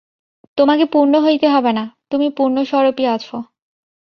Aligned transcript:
তোমাকে 0.57 0.85
পূর্ণ 0.85 1.13
হইতে 1.25 1.47
হইবে 1.49 1.71
না, 1.73 1.83
তুমি 2.11 2.27
পূর্ণস্বরূপই 2.37 3.05
আছ। 3.07 3.25